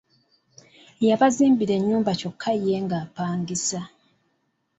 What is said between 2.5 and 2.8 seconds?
nga ye